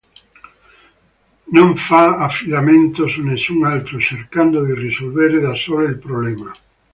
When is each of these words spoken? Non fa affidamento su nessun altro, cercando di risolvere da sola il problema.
Non 1.57 1.69
fa 1.77 2.17
affidamento 2.27 3.05
su 3.05 3.21
nessun 3.21 3.65
altro, 3.65 3.99
cercando 3.99 4.63
di 4.63 4.73
risolvere 4.73 5.39
da 5.39 5.53
sola 5.53 5.87
il 5.89 5.99
problema. 5.99 6.51